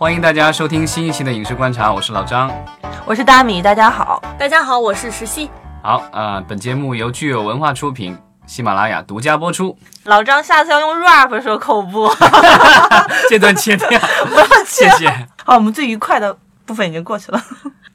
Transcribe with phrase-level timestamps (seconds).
[0.00, 2.50] 欢迎大家收听新一期的影视观察，我是老张。
[3.04, 4.22] 我是大米，大家好。
[4.38, 5.50] 大家好，我是石溪。
[5.82, 8.16] 好啊、本节目由具有文化出品，
[8.46, 9.76] 喜马拉雅独家播出。
[10.04, 12.10] 老张下次要用 rap 说口播。
[13.28, 14.00] 这段切掉，
[14.64, 15.06] 谢谢。
[15.44, 17.38] 好，我们最愉快的部分已经过去了。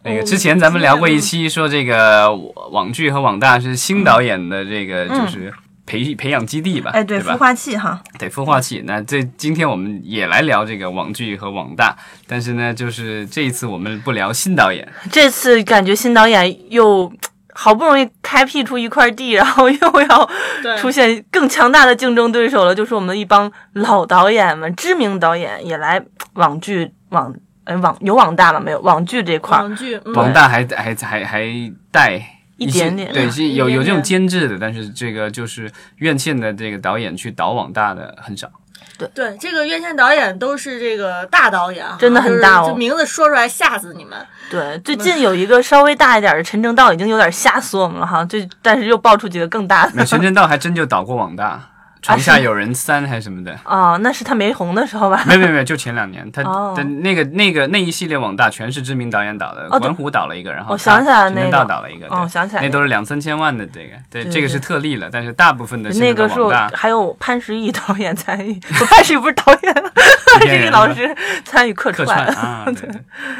[0.04, 2.32] 那个之前咱们聊过一期，说这个
[2.70, 5.52] 网剧和网大是新导演的这个就是
[5.86, 6.92] 培培养基地吧？
[6.94, 7.38] 哎，对，对孵？
[7.38, 8.02] 化器哈。
[8.18, 8.84] 对，孵化器。
[8.86, 11.96] 那这今天我们也来聊这个网剧和网大，
[12.28, 17.12] 但是呢，就是这一次我们不聊新导演，这次感觉新导演又
[17.54, 20.30] 好不容易开辟出一块地，然后又要
[20.78, 27.34] 出现更强大的竞争对手了，就是我们的一帮老导演们，知名导演也来网剧网
[27.64, 28.59] 呃网有网大吗？
[28.59, 29.62] 没有，网剧这块儿。
[29.62, 32.26] 网剧，嗯网大还还还还带些
[32.58, 38.50] 一点点对，嗯是有有这种监制的，但是这个就是院线的这个导演去导网大的很少。
[38.98, 44.26] 对对这个院线导演都是这个大导演啊，真的很大哦就是这名字说出来吓死你们。
[44.50, 48.23] 对，最近有一个稍微大一点的陈正道，已经有点吓死我们了哈。
[48.23, 49.92] 就但是又爆出几个更大的。
[49.95, 51.61] 那陈正道还真就导过网大，
[52.06, 53.58] 床下有人三还是什么的。
[53.66, 55.23] 哦，那是他没红的时候吧？
[55.25, 56.73] 没有没有没有，就前两年，他哦。
[56.78, 61.50] 的那个那个那一系列网大全是知名导演导的，文虎导了一个，然后我想起来那个。
[61.50, 62.30] 道导了一个，哦对。
[62.30, 70.06] 想起来那都是两三千万的这个，对，对这个是特例了，但是大部分的那个网大还有潘石屹导演参与， 潘石屹不是导演，潘
[70.39, 72.25] 石屹老师参与客客串。
[72.36, 72.91] 啊，对对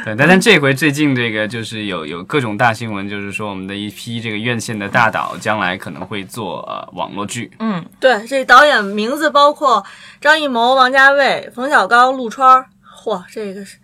[0.04, 9.84] 对，但但这回最近这个就是有有各种大新闻，就是说我们的一批这个院线的大导将来可能会做呃网络剧，嗯，对，这导演名字包括
[10.20, 12.66] 张艺谋、王家卫、冯小刚、陆川儿。
[13.04, 13.76] 嚯，这个是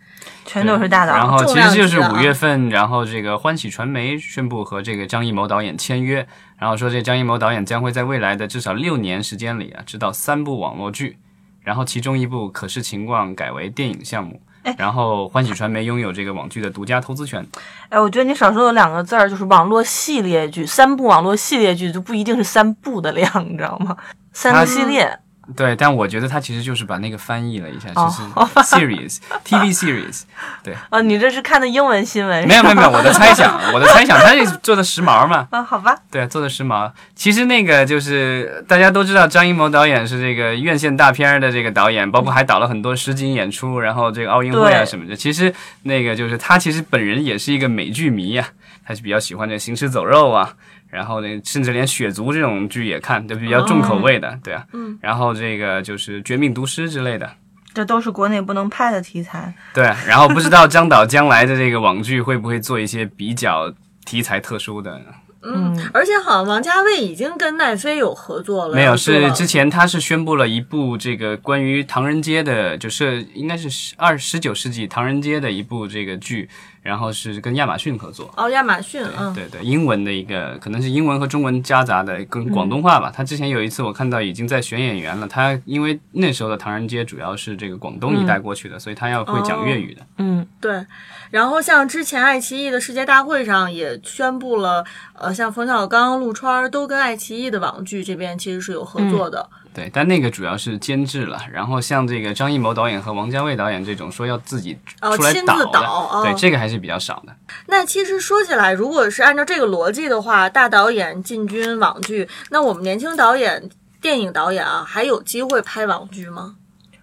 [0.44, 1.14] 全都是大导。
[1.14, 6.26] 然后其实就是五月份，然后这个欢喜传媒宣布和这个张艺谋导演签约，
[6.58, 11.18] 然后说这张艺谋导演将会在未来的至少六年时间里啊，指导三部网络剧，
[11.62, 14.40] 然后其中一部《可视情况》改为电影项目。
[14.64, 17.44] 哎然后欢喜传媒拥有这个网剧的独家投资权，
[17.88, 23.96] 哎，我觉得你少说了两个字儿，就是网络系列剧，三部网络系列剧就不一定是三部的量，你知道吗？
[24.32, 25.18] 三个系列，
[25.56, 30.22] 对，但我觉得他其实就是把那个翻译了一下，就哦是 series TV series，
[30.62, 32.46] 对啊，你这是看的英文新闻？
[32.46, 36.90] 没有没有没有，我的猜想，我的猜想，他是做的时髦嘛， 啊，好吧，对，做的时髦。
[37.14, 45.16] 其实那个就是大家都知道，张艺谋导演是这个院线大片儿的这个导演，包括还导了很多实景演出，然后这个奥运会啊什么的。
[45.16, 45.52] 其实
[45.82, 48.48] 那个就是他其实本人也是一个美剧迷呀、
[48.86, 50.54] 他是比较喜欢这行尸走肉啊。
[50.92, 54.62] 然后呢，甚至连血族这种剧也看，就，比较重口味的，对啊。
[54.74, 54.98] 嗯。
[55.00, 57.28] 然后这个就是《绝命毒师》之类的，
[57.72, 59.54] 这都是国内不能拍的题材。
[59.72, 59.84] 对。
[60.06, 63.72] 然后不知道张导将来的这个网剧会不会做一些比较
[64.04, 65.00] 题材特殊的？
[65.44, 68.76] 嗯，而且好像王家卫已经跟奈飞有合作了。
[68.76, 76.48] 没有，是之前他是宣布了一部这个关于唐人街的，就是应该是十二十九世纪唐人街的一部这个剧，
[76.82, 78.32] 然后是跟亚马逊合作。
[78.36, 83.12] 哦，亚马逊，嗯，对对，英文的一个，可能是英文和中文夹杂的，跟广东话吧。
[83.14, 90.02] 他之前有一次我看到已经在选演员了，他因为那时候的唐人街主要是这个广东一带过去的，所以他要会讲粤语的。
[90.18, 90.84] 嗯，对。
[91.32, 94.84] 然后像之前爱奇艺的世界大会上也宣布了，
[95.14, 99.48] 呃，像冯小刚、陆川都跟爱奇艺的网剧这边其实是有合作的。
[99.72, 101.40] 对，但那个主要是监制了。
[101.50, 105.80] 然后像这个张艺谋导演和王家卫导演这种说要自己哦出来亲自导的，导
[106.12, 107.34] 哦对，这个还是比较少的。
[107.66, 113.70] 那其实说起来，如果是按照这个逻辑的话，大导演进军网剧，那我们年轻导演、
[114.02, 116.56] 电影导演啊，还有机会拍网剧吗？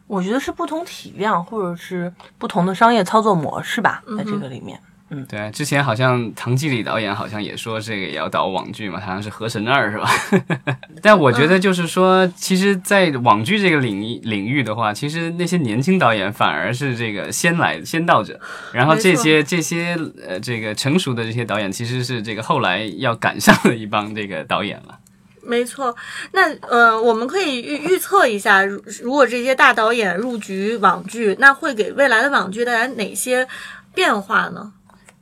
[0.09, 4.79] 我觉得是不同体量或者是不同的商业操作模式吧，在这个里面。
[5.11, 10.77] 嗯对，之前好像唐季礼导演好像也说这个也要导网剧嘛，好像是《河神二》是吧？
[11.01, 18.39] 但我觉得就是说，其实，在网剧这个领域领域的话，其实那些年轻导演反而是这个先来先到者，
[18.71, 19.97] 然后这些这些
[20.27, 24.99] 呃这个成熟的这些导演，其实是这个后来要赶上的一帮这个导演了。
[25.49, 25.95] 没错，
[26.31, 33.47] 那呃，我们可以预预测一下，如如果这些大导演入局网剧，那会给未来的网剧带来哪些
[33.95, 34.71] 变化呢？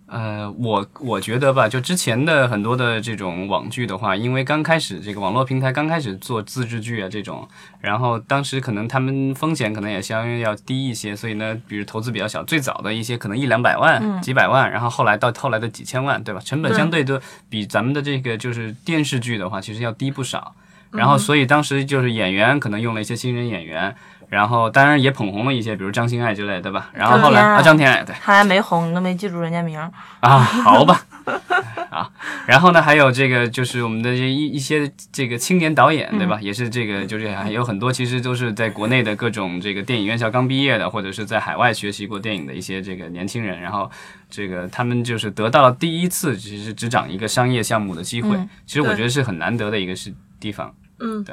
[0.07, 7.45] 呃，我我觉得吧，就之前的很多的这种网剧的话，因为刚开始这个网络平台刚开始做自制剧啊这种，
[7.81, 16.39] 然后当时可能他们风险可能也相应要低一些，所以呢，比如投资比较小，最早的一些可能一两百万、几百万，然后后来到后来的几千万，对吧？
[16.39, 17.19] 成本相对都
[17.49, 20.55] 比咱们的这个就是电视剧的话，其实要低不少。
[20.89, 23.93] 然后，所以当时就是演员可能用了一些新人演员，
[24.29, 26.89] 然后当然也捧红了一些，比如张馨爱之类，对吧？
[26.93, 29.89] 然后后来啊，张天爱对，他还没红，你都没记住人家名儿。
[30.19, 31.01] 啊，好吧，
[31.89, 32.09] 啊。
[32.45, 36.39] 然后呢，还有这个就是我们的一一些这个青年导演，对嗯吧？
[36.41, 43.89] 也是这个就是还有很多其实都是在国内的各种这个电影院校刚毕业的，或者是在海外学习过电影的一些这个年轻人，然后
[44.29, 50.73] 这个他们就是得到了第一次其实执掌一个商业项目的机会，嗯其实我觉得是很难得的一个是地方。
[50.99, 51.23] 嗯，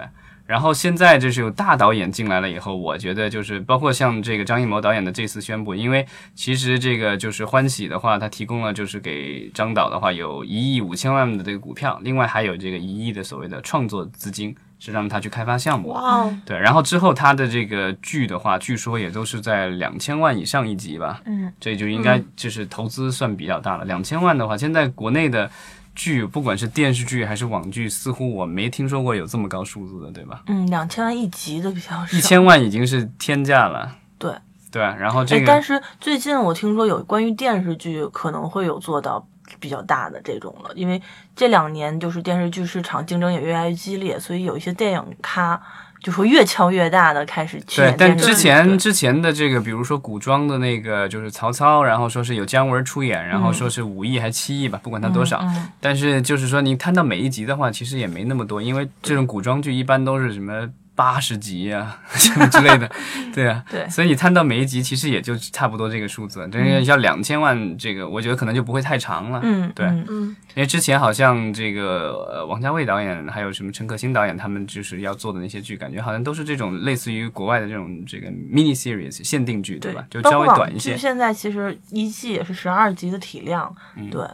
[0.47, 15.97] 然后现在就是有大导演进来了以后，我觉得就是包括像这个张艺谋导演的这次宣布，因为其实这个就是欢喜的话，他提供了就是给张导的话有一亿五千万的这个股票，另外还有这个一亿的所谓的创作资金，是让他去开发项目。
[16.45, 23.85] 对，然后之后他的这个剧的话，据说也都是在两千万以上一集吧，嗯，这就应该就是投资算比较大了。
[23.87, 25.51] 两千万的话，现在国内的
[25.95, 30.43] 剧，不管是电视剧还是网剧，似乎我没听说过有这么高数字的，对吧？
[30.47, 32.17] 嗯，两千万一集的比较少。
[32.17, 33.97] 一千万已经是天价了。
[34.19, 34.33] 对
[34.71, 39.25] 对，然后这哎，个但是最近我听说有关于电视剧可能会有做到
[39.61, 41.01] 比较大的这种了，因为
[41.37, 45.61] 这两年就是电视剧市场竞争也越来越激烈，所以有一些电影咖
[46.05, 47.95] 就说越敲越大的开始去对。
[47.97, 55.41] 但之前之前的这个，比如说古装的那个，就是曹操，然后说是有姜文出演，然后说是五亿还七亿吧，不管他多少。
[55.43, 62.91] 嗯但是就是说，你看到每一集的话，其实也没那么多，因为这种古装剧一般都是什么八十集啊 什么之类的，
[63.35, 69.41] 对啊，对所以你摊到每一集其实也就差不多这个数字，但是要两千万，这个我觉得可能就不会太长了。
[69.43, 80.05] 嗯，对嗯嗯，因为之前好像这个呃王家卫导演还有什么陈可辛导演，他们就是要做的那些剧，感觉好像都是这种类似于国外的这种这个 mini series 限定剧，对吧？
[80.09, 80.93] 就稍微短一些。
[80.93, 84.25] 剧现在其实一季也是十二集的体量，嗯对，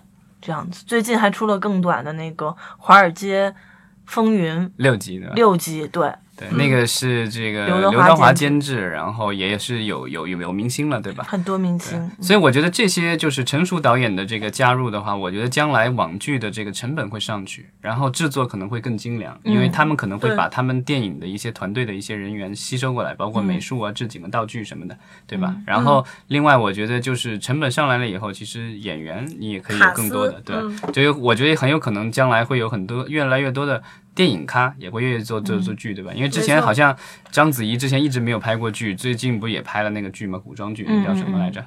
[0.42, 0.84] 这样子。
[0.86, 2.46] 最近还出了更短的那个
[2.76, 3.54] 《华尔街
[4.06, 5.34] 风云》六集对吧？
[5.34, 11.22] 六集，对，对，那个是这个刘德华监监制，然后也是有有有有明星了，对吧？
[11.28, 12.10] 很多明星。
[12.18, 24.96] 所以我觉得这些就是成熟导演的这个加入的话，我觉得将来网剧的这个成本会上去，然后制作可能会更精良，因为他们可能会把他们电影的一些团队的一些人员吸收过来，包括美术啊、置景的道具什么的，
[25.26, 25.54] 对吧？
[25.66, 33.82] 然后另外我觉得就是成本上来了以后，其实演员你也可以有更多的，对，嗯就有我觉得很有可能将来会有很多越来越多的。
[34.14, 36.12] 电影咖也会愿意做做做剧，对吧？
[36.14, 36.96] 因为之前好像
[37.30, 40.38] 章子怡之前一直没有拍过剧，最近不也拍了那个剧吗？
[40.38, 41.64] 古装剧，那叫什么来着？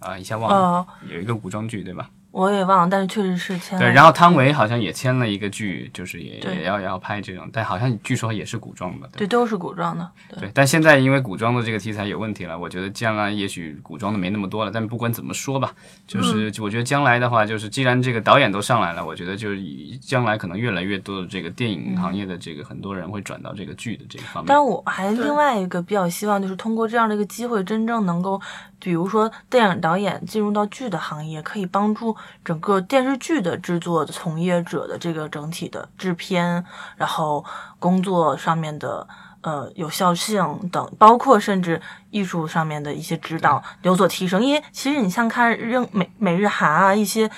[0.00, 0.56] 啊，一下忘了。
[0.56, 2.08] 呃，有一个古装剧，对吧？
[2.38, 3.84] 我也忘了，但是确实是签了。
[3.84, 10.08] 对，然后汤唯好像也签了一个剧，就是也也要也要拍这种，但好像据说也是古装的，对对，都是古装的。
[10.30, 10.50] 对，对。
[10.54, 14.70] 但现在因为古装的这个题材有问题了，我觉得将来也许古装的没那么多了。
[14.70, 15.72] 但不管怎么说吧，
[16.06, 24.64] 就是我觉得将来的话，就是既然这个导演都上来了，我觉得就是以将来可能越来越多的这个电影行业的这个很多人会转到这个剧的这个方面但。
[24.68, 28.38] 我还另外一个比较希望，就是通过这样的一个机会，真正能够，
[28.78, 36.64] 比如说电影导演进入到剧的行业，可以帮助整个电视剧的制作从业者的这个整体的制片，
[36.96, 37.44] 然后
[37.78, 39.06] 工作上面的。
[39.40, 41.80] 呃，有效性等，包括甚至
[42.10, 44.44] 艺术上面的一些指导有所提升。
[44.44, 47.30] 因为其实你像看日美美日韩啊，一些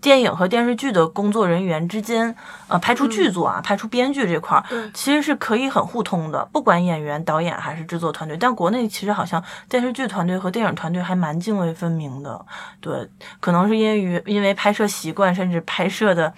[0.00, 2.32] 电影和电视剧的工作人员之间，
[2.68, 4.64] 呃，排除剧组啊，排除编剧这块儿，
[4.94, 8.36] 其实是可以很互通的，不管演员、导演还是制作团队。
[8.36, 12.46] 但国内其实好像电视剧团队和电影团队还蛮泾渭分明的。
[12.80, 13.08] 对，
[13.40, 16.32] 可能是因为因为拍摄习惯，甚至拍摄的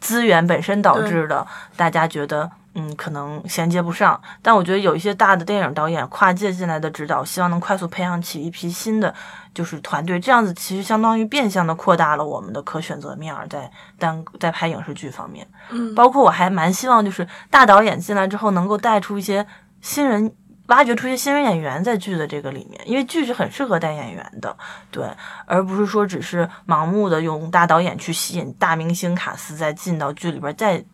[0.00, 1.46] 资源本身导致的，
[1.76, 2.50] 大家觉得。
[2.78, 9.14] 嗯，可能衔接不上，但我觉得有一些大的电影导演跨界进来的指导，希望能快速培养起一批新的
[9.54, 15.48] 就是团队，这样子其实相当于变相的扩大了我们的可选择面儿，在单在拍影视剧方面。
[15.70, 19.46] 嗯，包括我还蛮希望，就是大导演进来之后，能够带出一些
[19.80, 20.30] 新人，
[20.66, 24.54] 挖掘出一些新人演员在剧的这个里面，因为剧是很适合带演员的，
[24.90, 25.08] 对，
[25.46, 30.84] 而不是说只是盲目的用大导演去吸引大明星卡司，再进到剧里边再。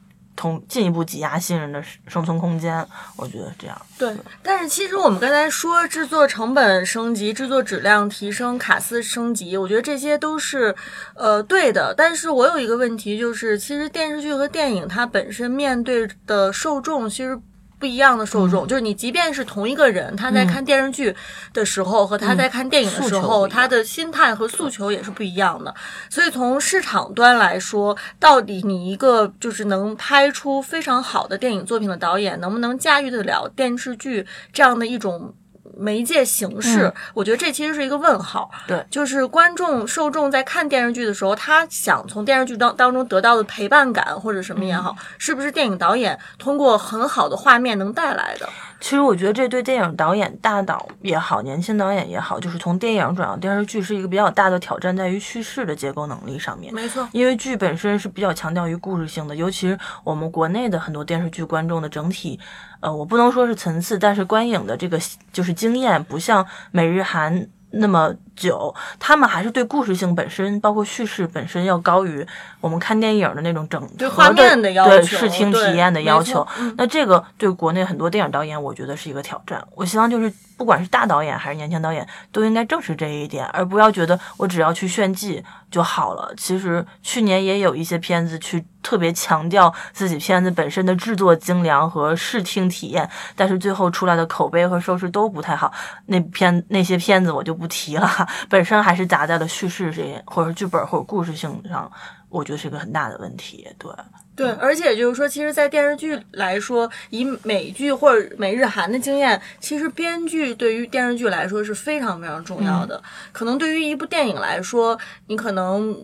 [0.42, 2.84] 同进一步挤压新人的生存空间，
[3.14, 3.80] 我觉得这样。
[3.96, 10.75] 对，但是其实我们刚才说制作成本升级、制作质量提升、卡司升级，我觉得这些都是
[11.14, 11.94] 呃对的。
[11.96, 17.40] 但是我有一个问题，就是其实电视剧和电影它本身面对的受众其实。
[17.82, 21.12] 不一样的受众，就是你即便是同一个人，他在看电视剧
[21.52, 25.74] 的时候和他在看电影的时候，他的心态和诉求也是不一样的。
[26.08, 35.34] 所以从市场端来说，到底你一个就是能拍出非常好的电影作品的导演，能不能驾驭得了电视剧这样的一种
[35.76, 38.50] 媒介形式，我觉得这其实是一个问号。
[38.66, 48.49] 对就是观众受众在看电视剧的时候，他想从电视剧当当中得到的陪伴感或者什么也好，是不是电影导演通过很好的画面能带来的？
[48.82, 56.74] 其实我觉得这对电影导演、大导也好，年轻导演也好，就是从电影转到电视剧是一个比较大的挑战，在于叙事的结构能力上面。
[56.74, 62.38] 没错，因为剧本身是比较强调于故事性的，尤其是我们国内的很多电视剧观众的整体，
[62.80, 65.00] 呃，我不能说是层次，但是观影的这个
[65.32, 72.26] 就是经验不像美日韩那么久，他们还是对故事性本身，包括叙事本身要高于
[72.60, 76.46] 我们看电影的那种整对合画面的要对视听体验的要求。
[76.58, 79.62] 嗯那这个对国内很多电影导演，我觉得是一个挑战。
[79.74, 86.32] 我希望就是不管是大导演还是年轻导演，都应该正视这一点，而不要觉得我只要去炫技就好了。
[86.36, 95.72] 其实去年也有一些片子去特别强调自己片子本身的制作精良和视听体验，但是最后出来的口碑和收视都不太好。
[96.06, 101.90] 那片那些片子我就不提了，本身还是砸在了叙事这或者剧本或者故事性上，
[102.28, 103.66] 我觉得是一个很大的问题。
[103.78, 103.90] 对。
[104.34, 113.00] 对，而且就是说，其实，在电视剧来说，以美剧或者美日韩的经验，其实编剧对于电视剧来说是非常非常重要的。
[113.30, 115.94] 可能对于一部电影来说，你可能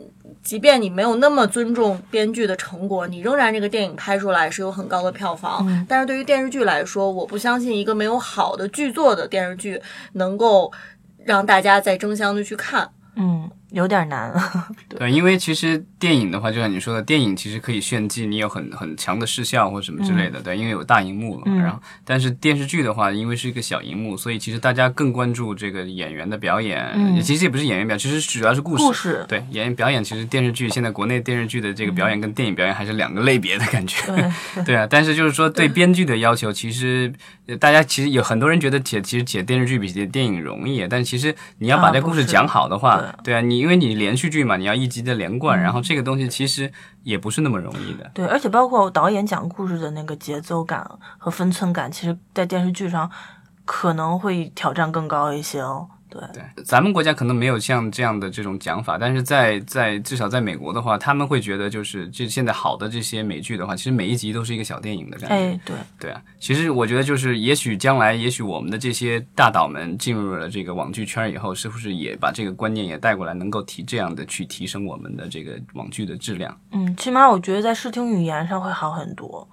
[0.43, 5.67] 即便你没有那么尊重编剧的成果，你仍然这个电影拍出来是有很高的票房。
[5.89, 9.81] 但是对于电视剧来说，我不相信一个没有好的剧作的电视剧
[10.13, 10.71] 能够
[11.29, 12.91] 让大家在争相的去看。
[13.17, 14.33] 嗯，有点难。
[14.89, 21.43] 对，因为其实电影的话，就像你说的，电影其实可以炫技，你有很很强的视效或什么之类的，对，因为有大荧幕嘛。
[21.47, 26.85] 嗯然后，但是电视剧的话，因为是一个小荧幕，所以其实大家更关注这个演员的表演。
[26.95, 28.85] 嗯其实也不是演员表，其实主要是故事。
[28.85, 34.07] 故事对，演员表演其实电视剧现在国内电视剧的这个表演跟电影表演还是两个类别的感觉。
[34.07, 37.13] 对， 对啊，但是就是说对编剧的要求，其实
[37.47, 46.73] 呃大家其实有很多人觉得写其实写电视剧比写电影容易，但其实你要把啊这故事讲好的话，对对啊，你因为你连续剧嘛，你要一集的连贯，然后这个东西其实
[47.03, 48.11] 也不是那么容易的。
[48.15, 50.89] 对，而且包括导演讲故事的那个节奏感
[51.19, 53.11] 和分寸感，其实在电视剧上
[53.65, 55.89] 可能会挑战更高一些哦。
[56.09, 65.35] 对，对，咱们国家可能没有像这样的这种讲法，但是在在至少在美国的话，他们会觉得就是这现在好的这些美剧的话，其实每一集都是一个小电影的感觉。
[65.35, 76.59] 哎，对，对啊，其实我觉得就是，也许将来，也许我们的这些大导们进入了这个网剧圈以后，是不是也把这个观念也带过来，能够提这样的去提升我们的这个网剧的质量？
[76.73, 79.49] 嗯，起码我觉得在视听语言上会好很多。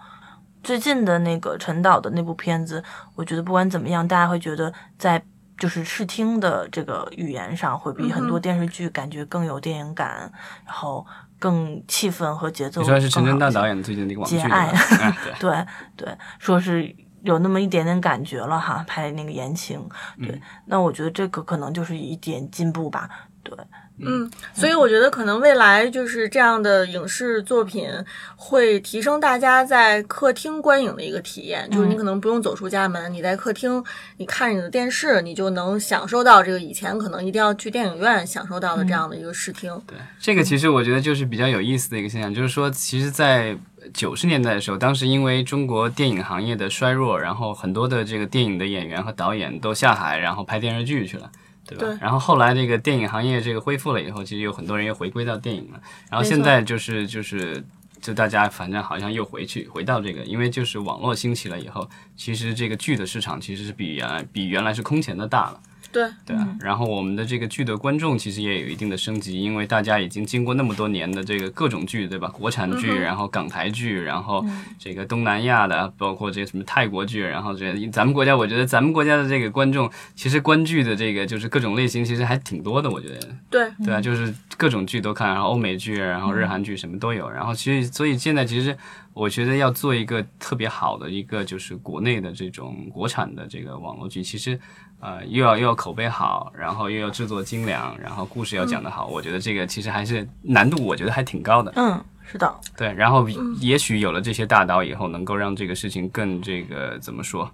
[0.63, 2.83] 最近的那个陈导的那部片子，
[3.13, 5.23] 我觉得不管怎么样，大家会觉得在
[5.57, 10.31] 就是视听的这个语言上，会比很多电视剧感觉更有电影感，
[10.65, 11.05] 然后
[11.39, 12.99] 更气氛和节奏你更好。
[12.99, 14.43] 说是陈正大导演最近的一个网剧节？
[14.43, 14.67] 爱
[15.01, 15.33] 哎对。
[15.39, 19.79] 对对，说是有那么一点点感觉了哈，拍那个言情，
[20.17, 23.09] 对，嗯那我觉得这个可能就是一点进步吧，
[23.41, 23.57] 对，
[23.97, 27.89] 嗯，所以我觉得可能未来就是这样的影视作品
[28.35, 33.81] 会提升大家在客厅观影的一个体验，就是你可能不用走出家门，你在客厅，
[34.17, 39.71] 你看着你的电视，你就能享受到这个以前可能一定要去电影院享受到的这样的一个视听。
[39.87, 43.55] 对，这个其实我觉得就是比较有意思的一个现象，就是说，其实，在
[43.93, 51.31] 九十年代的时候，当时因为中国电影行业的衰弱，然后很多的这个电影的演员和导演都下海，然后拍电视剧去了。
[51.65, 51.85] 对吧？
[51.85, 55.81] 对然后后来这个电影行业这个恢复了以后，其实有很多人又回归到电影了。
[56.09, 57.63] 然后现在就是就是
[58.01, 65.59] 就大家反正好像又回去回到这个，因为就是网络兴起了以后，其实这个剧的市场其实是比原来比原来是空前的大了。
[65.91, 72.27] 对，对啊，然后我们的这个剧的观众其实也有一定的升级，因为大家已经经过那么多年的这个各种剧，对吧？
[72.27, 74.45] 国产剧，然后港台剧，然后
[74.77, 83.19] 这个东南亚的，包括这个什么泰国剧，然后这咱们国家，我觉得咱们国家的这个观众，其实观剧的这个就是各种类型，其实还挺多的，我觉得。
[83.49, 87.29] 对，对啊，就是各种剧都看，然后欧美剧，然后日韩剧什么都有。
[87.29, 88.77] 然后其实，所以现在其实
[89.15, 94.59] 我觉得要做一个特别好的一个，就是国内的这种国产的这个网络剧，其实
[94.99, 99.07] 呃又要又要口碑好，然后又要制作精良，然后故事要讲得好。
[99.07, 101.71] 我觉得这个其实还是难度，我觉得还挺高的。
[101.77, 103.25] 嗯，是的，对，然后
[103.61, 107.49] 也许有了这些大导以后，能够让这个事情更这个怎么说，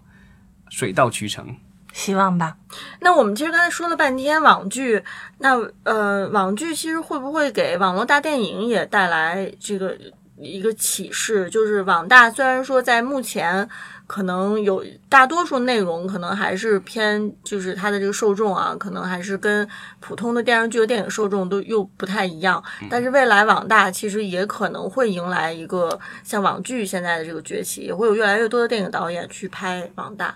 [0.70, 1.56] 水到渠成。
[1.94, 2.56] 希望吧。
[3.02, 5.04] 那我们其实刚才说了半天网剧，
[5.38, 9.98] 那呃，网剧其实会不会给网络大电影也带来这个
[10.38, 11.50] 一个启示？
[11.50, 13.68] 就是网大虽然说在目前
[14.08, 19.68] 可能有大多数内容可能还是偏，就是它的这个受众啊，可能还是跟
[20.00, 22.62] 普通的电视剧和电影受众都又不太一样。
[22.90, 30.36] 但是未来网大其实也可能会迎来一个像网剧现在的这个崛起，也会有越来越多的电影导演去拍网大。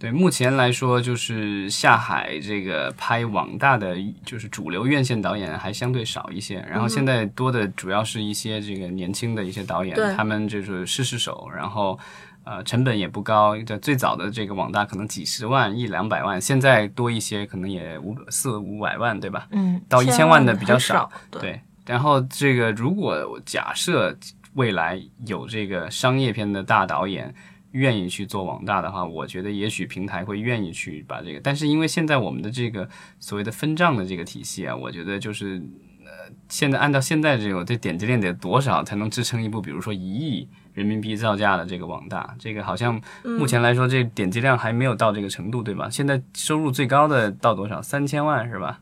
[0.00, 6.58] 对，目前来说，就是下海这个拍网大的，就是主流院线导演还相对少一些。
[6.66, 11.98] 然后现在多的主要是一些这个年轻的一些导演，对他们就是试试手，然后
[12.44, 13.54] 呃成本也不高。
[13.64, 19.48] 在最早的这个网大可能几十万、一两百万，现在多一些，可能也五四五百万，对吧？
[19.50, 24.16] 嗯，到一千万的比较少少，对，对，然后这个如果假设
[24.54, 27.34] 未来有这个商业片的大导演
[27.72, 35.62] 愿意去做网大的话，我觉得也许平台会愿意去把这个，但是因为现在我们的这个所谓的分账的这个体系啊，我觉得就是
[36.04, 45.88] 呃，现在按照现在这个这点击量得多少才能支撑一部，比如说一亿人民币造价的这个网大，这个好像目前来说这点击量还没有到这个程度，对吧？
[45.88, 47.80] 现在收入最高的到多少？
[47.80, 48.80] 三千万是吧？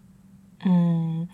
[0.64, 1.28] 嗯，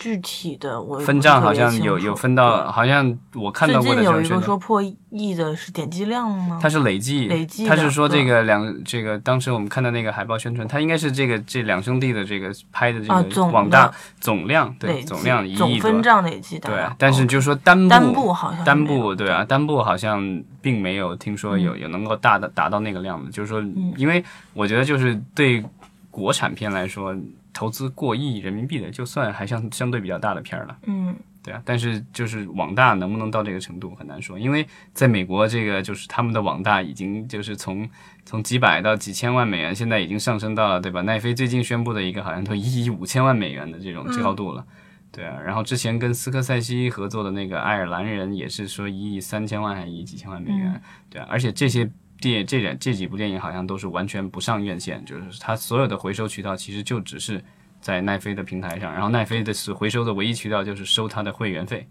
[0.00, 6.58] 具体的我分账好像有有分到，好像我看到过的最近有一就是个说破亿的是点击量吗？
[6.60, 16.00] 它是累计，累计的他是说这个两这个当时我们看到那个海报宣传，它应该是这个这两兄弟的这个拍的这个网大量总量，对总量一总分。
[16.00, 23.62] 账累计大对概，但是哦就是说单部单部好像单部对啊，单部好像并没有听说有有能够大的达到那个量的，就是说，
[23.98, 25.62] 因为我觉得就是对
[26.10, 27.14] 国产片来说，
[27.52, 30.78] 投资过亿人民币的，就算还相相对比较大的片儿了。
[30.86, 37.88] 嗯对啊，但是就是网大能不能到这个程度很难说，因为在美国这个就是他们的网大已经就是从
[38.26, 41.00] 从几百到几千万美元，现在已经上升到了对吧？
[41.00, 44.62] 奈飞最近宣布的一个好像都一亿五千万美元的这种高度了。
[45.10, 51.90] 对啊，然后之前跟斯科塞西合作的那个爱尔兰人也是说一亿三千万还是一亿几千万美元，对啊，而且这些
[52.20, 57.42] 电这两这几部电影好像都是完全不上院线，就是它所有的回收渠道其实就只是
[57.80, 61.88] 在奈飞的平台上，然后奈飞的是回收的唯一渠道就是收它的会员费。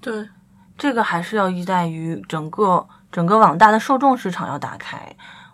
[0.00, 0.28] 对，
[0.78, 4.98] 这个还是要依赖于整个整个网大的受众市场要打开。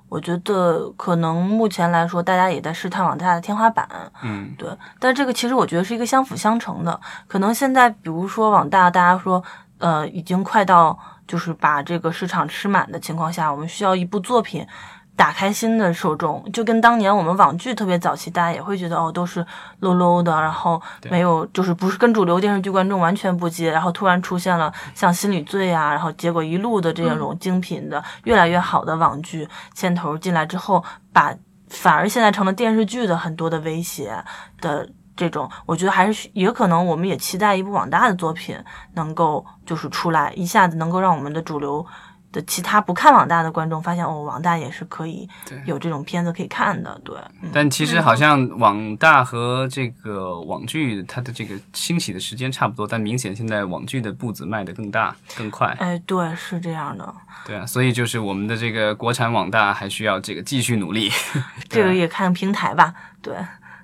[0.09, 3.89] 我觉得可能目前来说，大家也在试探网大的天花板，
[4.23, 4.69] 嗯，对。
[4.99, 7.01] 但这个其实我觉得是一个相辅相成的。
[7.27, 9.43] 可能现在比如说网大，大家说，
[9.83, 14.67] 呃，已经快到就是把这个市场吃满的情况下，我们需要一部作品。
[15.15, 19.45] 打开新的受众，就跟当年我们网剧特别早期，大家也会觉得哦，都是
[19.83, 31.33] low low 的，然后没有就是不是跟主流电视剧观众完全不接，然后突然出现了像《心理罪》啊，然后结果一路的这种精品的、越来越好的网剧牵头进来之后，把
[31.69, 34.17] 反而现在成了电视剧的很多的威胁
[34.63, 38.57] 的这种，我觉得还是也可能我们也期待一部网大的作品
[38.95, 41.87] 能够就是出来，一下子能够让我们的主流。
[42.33, 45.29] 的其他不看网大的观众发现哦，网大也是可以
[45.67, 47.15] 有这种片子可以看的，对。
[47.43, 55.77] 嗯、但其实好像网大和这个网剧它的这个兴起的时间差不多，但明显现在网剧的步子迈得更大更快。
[55.79, 57.15] 哎，对，是这样的。
[57.45, 61.11] 对啊，所以就是我们的这个国产网大还需要这个继续努力。
[61.69, 63.37] 这个也看平台吧，对。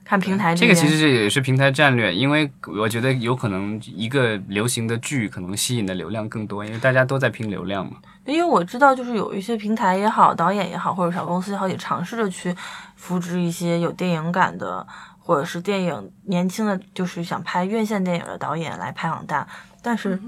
[0.08, 7.98] 看平台这个其实这也是平台战略，因为我觉得有可能一个流行的剧可能吸引的流量更多，因为大家都在拼流量嘛。
[8.24, 12.56] 因为我知道，就是有一些平台也好，导演也好，或者小公司也好，也尝试着去
[12.96, 14.86] 扶植一些有电影感的，
[15.18, 19.46] 或者是电影年轻的，就是想拍院线电影的导演来拍网大，
[19.82, 20.18] 但是，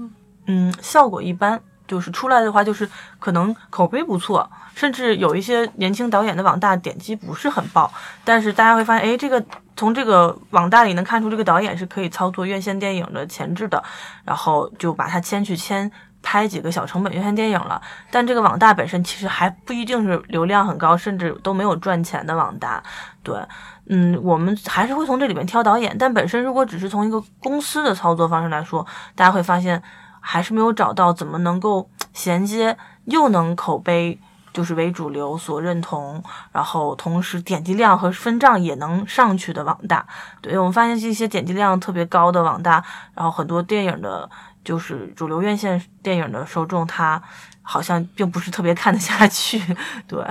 [0.45, 1.59] 嗯，效果一般。
[1.91, 7.91] 就是出来的话，就是可能口碑不错，甚至有一些年轻导演的网大点击不是很爆，
[8.23, 9.43] 但是大家会发现，哎，这个
[9.75, 13.83] 从这个网大里能看出这个导演是可以操作院线电影的前置的，
[14.23, 17.81] 然后就把他签去签拍几个小成本院线电影了。
[18.09, 22.81] 但这个网大本身其实还不一定是流量很高，甚至都没有赚钱的网大。
[23.21, 23.35] 对，
[23.87, 29.83] 嗯，我们还是会从这里面挑导演，但本身如果只是从一个公司的操作方式来说，大家会发现。
[30.21, 34.17] 还是没有找到怎么能够衔接，又能口碑
[34.53, 40.05] 就是为主流所认同，然后同时点击量和分账也能上去的网大。
[40.41, 44.29] 对我们发现这些点击量特别高的网大，然后很多电影的，
[44.63, 47.21] 就是主流院线电影的受众，他
[47.61, 49.61] 好像并不是特别看得下去。
[50.07, 50.23] 对。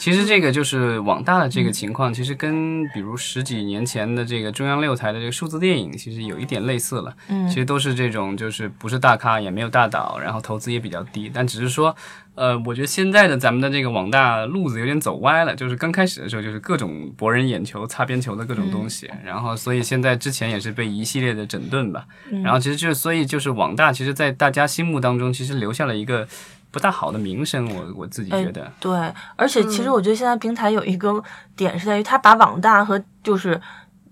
[0.00, 7.14] 其实这个就是网大的这个情况，其实跟比如十几年前的这个中央六台的这个数字电影，其实有一点类似了。
[7.28, 11.94] 嗯，其实都是这种，就是不是大咖，也没有大导，然后投资也比较低，但只是说，
[12.34, 15.54] 呃，我觉得现在的咱们的这个网大路子有点走歪了。
[15.54, 22.06] 就是刚开始的时候，就是各种博人眼球、擦边球的各种东西，然后所以现在之前也是被一系列的整顿吧。
[22.42, 26.26] 然后其实就所以就是网大，其实在大家心目当中，其实留下了一个。
[26.70, 28.64] 不大好的名声，我我自己觉得。
[28.64, 31.22] 哎、对，而且其实我觉得现在平台有一个
[31.56, 33.60] 点是在于，它把网大和就是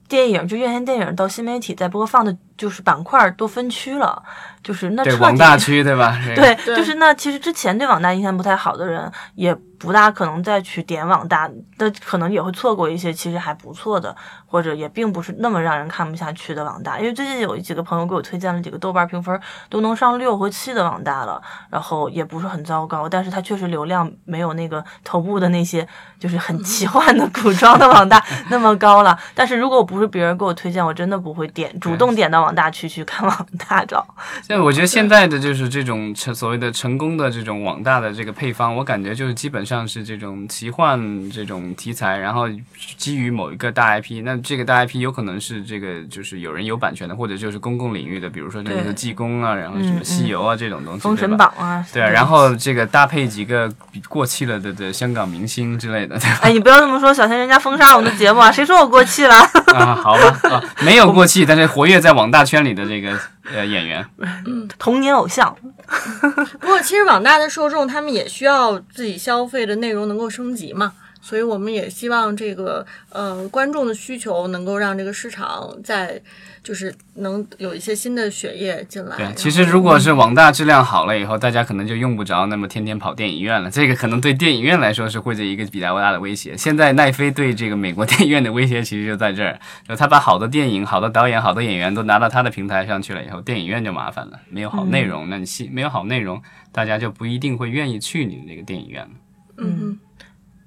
[0.08, 4.22] 电影，就院线电影到新媒体在播放的就是板块儿都分区了，
[4.62, 6.18] 就是那网大区对吧？
[6.34, 16.98] 对，对就是那其实之前对网大印象不太好的人，也不大可能再去点网大，的可能也会错过一些其实还不错的，或者也并不是那么让人看不下去的网大。
[16.98, 21.40] 因为最近有几个朋友给我推荐了几个豆瓣评分都能上六和七的网大了，
[21.70, 25.86] 然后也不是很糟糕，但是它确实流量没有那个头部的那些
[26.18, 29.16] 就是很奇幻的古装的网大那么高了。
[29.36, 34.06] 但是如果不是别人给我推荐，我真的不会点主动点到网大区去看网大找。
[34.46, 42.48] 像我觉得现在的就是这种成所谓的成功的这种网大的这个配方，我感觉就是基本上是这种奇幻这种题材，然后
[42.96, 51.28] 基于某一个大 IP，那这个大 IP 有可能是这个就是有人有版权的，或者就是公共领域的，比如说那个济公啊，然后什么嗯西游啊这种东西，封神？
[51.38, 53.70] 榜啊，对啊，然后这个搭配几个
[54.08, 56.38] 过气了的的香港明星之类的，对吧？
[56.42, 58.50] 哎，你不要这么说，小心人家封杀我们的节目啊！
[58.50, 59.34] 谁说我过气了？
[59.74, 63.18] 啊，好吧，啊，没有过气，但是活跃在网大圈里的这个
[63.52, 64.04] 呃演员，
[64.78, 65.54] 童年偶像，
[66.60, 70.92] 不过其实网大的受众他们也需要自己消费的内容能够升级嘛，
[71.28, 76.18] 所以我们也希望这个呃观众的需求能够让这个市场在
[76.62, 79.14] 就是能有一些新的血液进来。
[79.14, 83.70] 对，其实如果是网大质量好了以后，大家可能就用不着那么天天跑电影院了。
[83.70, 86.56] 这个可能对电影院来说是会是一个比较大的威胁。
[86.56, 96.40] 现在奈飞对这个美国电影院的威胁其实就在这儿，就他把好的电影、好的导演、好的演员都拿到他的平台上去了以后，电影院就麻烦了，没有好内容，那你戏没有好内容，
[96.72, 99.10] 大家就不一定会愿意去你的那个电影院了。
[99.58, 99.98] 嗯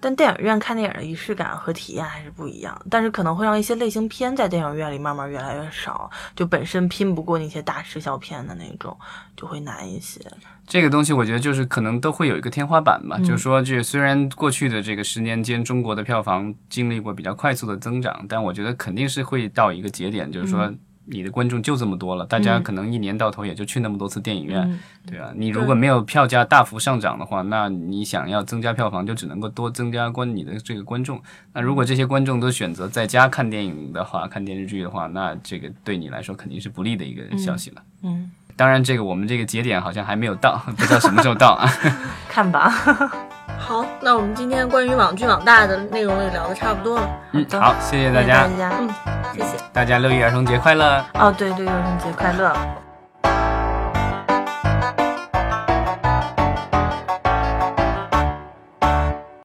[0.01, 8.97] 但电影院看电影的仪式感和体验还是不一样，但是可能会让一些类型片在电影院里慢慢越来越少，就本身拼不过那些大时效片的那种，
[9.37, 10.19] 就会难一些。
[10.65, 20.73] 这个东西我觉得就是可能都会有一个天花板吧，就是说这虽然过去的这个十年间中国的票房经历过比较快速的增长，但我觉得肯定是会到一个节点，就是说
[21.11, 25.31] 你的观众就这么多了，大家可能一年到头也就去那么多次电影院，嗯对吧？
[25.35, 31.21] 你如果没有票价大幅上涨的话，那你想要增加票房，就只能够多增加观你的这个观众。
[31.53, 37.81] 那如果这些观众都选择在家看电影的话，看电视剧的话，那这个对你来说肯定是不利的一个消息了。
[38.03, 41.69] 嗯，当然，这个我们这个节点好像还没有到，不知道什么时候到啊。
[42.29, 43.30] 看吧。
[43.59, 48.71] 好，那我们今天关于网剧网大的内容也聊得差不多了，嗯，好，谢谢大谢谢家大，家。
[48.79, 48.89] 嗯，
[49.33, 49.57] 谢谢。
[49.71, 51.03] 大家六一儿童节快乐！
[51.13, 52.53] 哦，对，六一儿童节快乐！